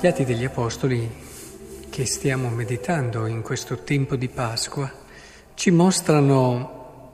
[0.00, 1.10] Gli Atti degli Apostoli
[1.90, 4.88] che stiamo meditando in questo tempo di Pasqua
[5.54, 7.10] ci mostrano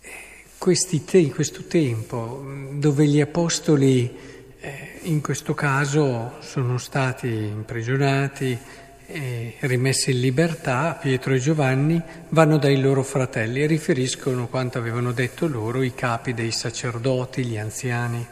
[0.00, 4.12] eh, te- questo tempo dove gli Apostoli
[4.58, 8.58] eh, in questo caso sono stati imprigionati
[9.06, 15.12] e rimessi in libertà, Pietro e Giovanni vanno dai loro fratelli e riferiscono quanto avevano
[15.12, 18.26] detto loro i capi dei sacerdoti, gli anziani.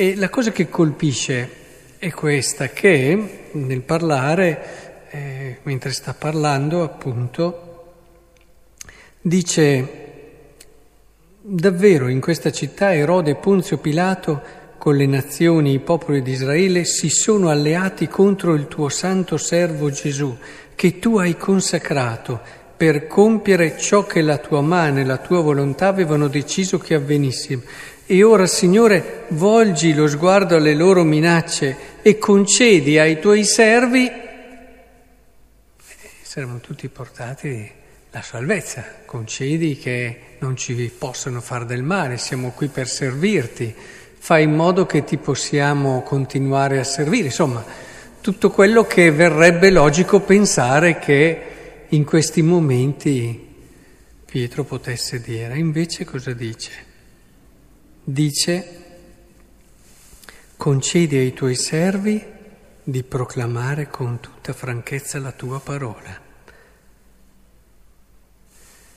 [0.00, 1.50] E la cosa che colpisce
[1.98, 7.92] è questa, che nel parlare, eh, mentre sta parlando appunto,
[9.20, 9.88] dice
[11.42, 14.40] davvero in questa città Erode e Ponzio Pilato
[14.78, 19.90] con le nazioni, i popoli di Israele si sono alleati contro il tuo santo servo
[19.90, 20.34] Gesù,
[20.74, 22.40] che tu hai consacrato
[22.74, 27.62] per compiere ciò che la tua mano e la tua volontà avevano deciso che avvenisse.
[28.12, 34.40] E ora, Signore, volgi lo sguardo alle loro minacce e concedi ai tuoi servi, eh,
[36.20, 37.70] saremo tutti portati
[38.10, 43.72] la salvezza, concedi che non ci possano far del male, siamo qui per servirti,
[44.18, 47.64] fai in modo che ti possiamo continuare a servire, insomma,
[48.20, 51.42] tutto quello che verrebbe logico pensare che
[51.86, 53.46] in questi momenti
[54.24, 55.56] Pietro potesse dire.
[55.56, 56.89] Invece cosa dice?
[58.04, 58.78] Dice
[60.56, 62.22] concedi ai tuoi servi
[62.82, 66.20] di proclamare con tutta franchezza la tua parola,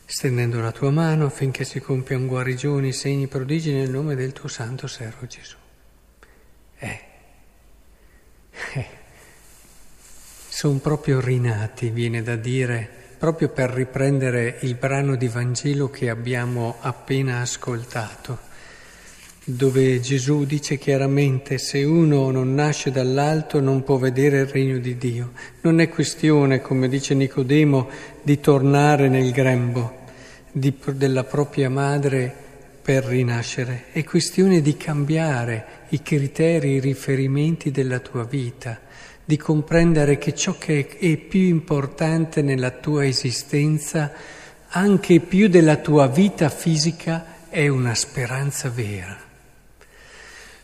[0.06, 4.88] stendendo la tua mano affinché si compiano guarigioni, segni, prodigi nel nome del tuo santo
[4.88, 5.56] servo Gesù.
[6.80, 7.02] Eh,
[8.74, 8.88] eh,
[10.48, 16.78] sono proprio rinati, viene da dire, proprio per riprendere il brano di Vangelo che abbiamo
[16.82, 18.52] appena ascoltato
[19.46, 24.98] dove Gesù dice chiaramente se uno non nasce dall'alto non può vedere il regno di
[24.98, 25.32] Dio.
[25.62, 27.90] Non è questione, come dice Nicodemo,
[28.22, 30.02] di tornare nel grembo
[30.50, 32.34] di, della propria madre
[32.82, 38.80] per rinascere, è questione di cambiare i criteri, i riferimenti della tua vita,
[39.26, 44.12] di comprendere che ciò che è più importante nella tua esistenza,
[44.68, 49.32] anche più della tua vita fisica, è una speranza vera.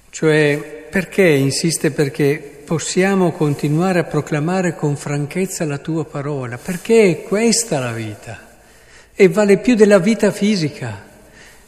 [0.09, 6.57] Cioè, perché insiste perché possiamo continuare a proclamare con franchezza la tua parola?
[6.57, 8.47] Perché è questa la vita
[9.15, 11.07] e vale più della vita fisica.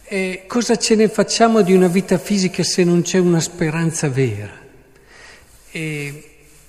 [0.04, 4.52] E cosa ce ne facciamo di una vita fisica se non c'è una speranza vera?
[5.72, 6.24] E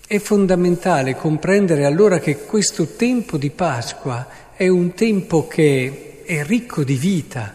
[0.06, 6.84] è fondamentale comprendere allora che questo tempo di Pasqua è un tempo che è ricco
[6.84, 7.54] di vita,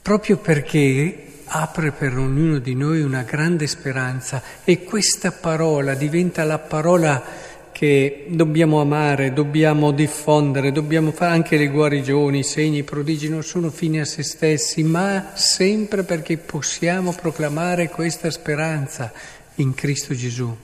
[0.00, 6.58] proprio perché apre per ognuno di noi una grande speranza e questa parola diventa la
[6.58, 13.28] parola che dobbiamo amare, dobbiamo diffondere, dobbiamo fare anche le guarigioni, i segni, i prodigi
[13.28, 19.12] non sono fini a se stessi, ma sempre perché possiamo proclamare questa speranza
[19.56, 20.56] in Cristo Gesù.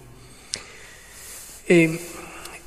[1.64, 2.00] E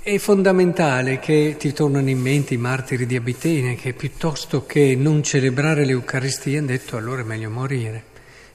[0.07, 5.22] è fondamentale che ti tornano in mente i martiri di Abitene che piuttosto che non
[5.22, 8.06] celebrare l'Eucaristia hanno detto allora è meglio morire.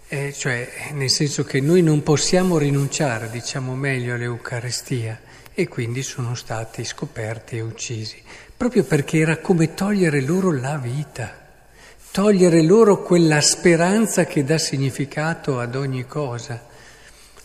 [0.09, 5.21] Eh, cioè, nel senso che noi non possiamo rinunciare, diciamo meglio, all'Eucaristia
[5.53, 8.17] e quindi sono stati scoperti e uccisi,
[8.57, 11.37] proprio perché era come togliere loro la vita,
[12.13, 16.67] togliere loro quella speranza che dà significato ad ogni cosa.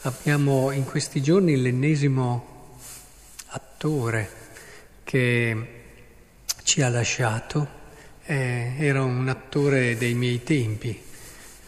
[0.03, 2.55] Abbiamo in questi giorni l'ennesimo
[3.47, 4.29] attore
[5.03, 5.83] che
[6.63, 7.67] ci ha lasciato,
[8.25, 11.01] eh, era un attore dei miei tempi,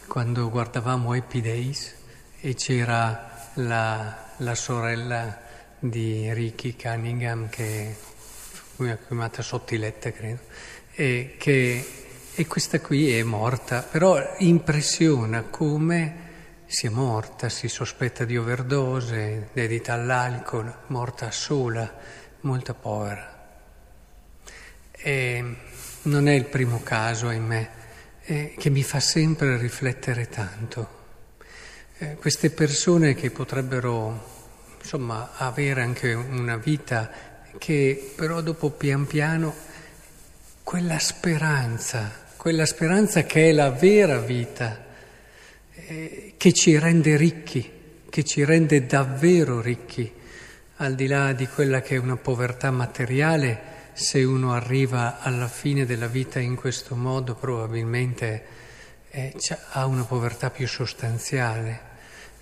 [0.06, 1.94] quando guardavamo Happy Days
[2.40, 5.40] e c'era la, la sorella
[5.78, 7.96] di Ricky Cunningham che
[8.76, 10.40] è chiamata Sottiletta credo
[10.92, 11.86] e, che,
[12.34, 16.28] e questa qui è morta però impressiona come
[16.70, 21.92] sia morta, si sospetta di overdose, dedita all'alcol, morta sola,
[22.42, 23.58] molto povera.
[24.92, 25.56] E
[26.02, 27.70] non è il primo caso, ahimè,
[28.22, 30.98] eh, che mi fa sempre riflettere tanto.
[31.98, 37.10] Eh, queste persone che potrebbero, insomma, avere anche una vita
[37.58, 39.52] che però dopo pian piano
[40.62, 44.86] quella speranza, quella speranza che è la vera vita,
[46.36, 47.68] che ci rende ricchi,
[48.08, 50.10] che ci rende davvero ricchi,
[50.76, 55.84] al di là di quella che è una povertà materiale, se uno arriva alla fine
[55.84, 58.44] della vita in questo modo probabilmente
[59.10, 59.34] eh,
[59.72, 61.88] ha una povertà più sostanziale.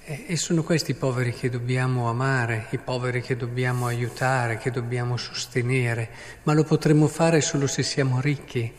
[0.05, 5.17] E sono questi i poveri che dobbiamo amare, i poveri che dobbiamo aiutare, che dobbiamo
[5.17, 6.09] sostenere,
[6.45, 8.73] ma lo potremo fare solo se siamo ricchi.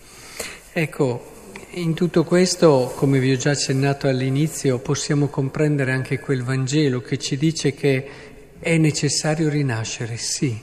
[0.71, 1.38] Ecco,
[1.71, 7.19] in tutto questo, come vi ho già accennato all'inizio, possiamo comprendere anche quel Vangelo che
[7.19, 8.07] ci dice che
[8.57, 10.59] è necessario rinascere, sì.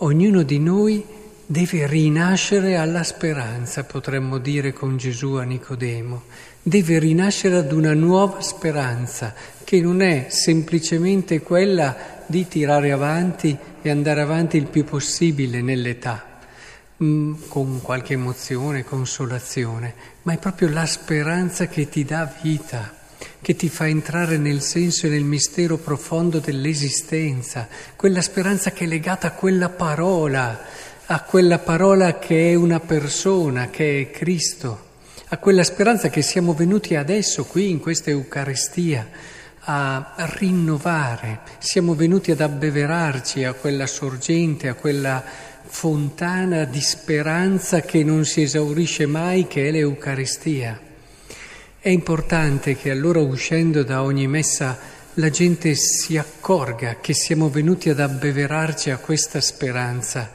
[0.00, 1.02] Ognuno di noi
[1.46, 6.24] deve rinascere alla speranza, potremmo dire con Gesù a Nicodemo.
[6.62, 9.32] Deve rinascere ad una nuova speranza,
[9.64, 16.35] che non è semplicemente quella di tirare avanti e andare avanti il più possibile nell'età
[17.04, 22.90] Mm, con qualche emozione, consolazione, ma è proprio la speranza che ti dà vita,
[23.42, 28.86] che ti fa entrare nel senso e nel mistero profondo dell'esistenza, quella speranza che è
[28.86, 30.58] legata a quella parola,
[31.04, 34.84] a quella parola che è una persona, che è Cristo,
[35.28, 39.06] a quella speranza che siamo venuti adesso qui in questa Eucaristia
[39.68, 45.22] a rinnovare, siamo venuti ad abbeverarci a quella sorgente, a quella
[45.66, 50.80] fontana di speranza che non si esaurisce mai, che è l'Eucaristia.
[51.78, 54.78] È importante che allora uscendo da ogni messa
[55.14, 60.30] la gente si accorga che siamo venuti ad abbeverarci a questa speranza,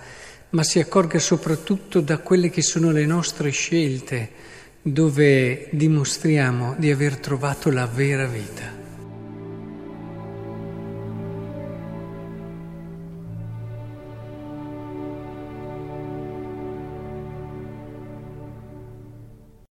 [0.50, 4.30] ma si accorga soprattutto da quelle che sono le nostre scelte,
[4.82, 8.81] dove dimostriamo di aver trovato la vera vita.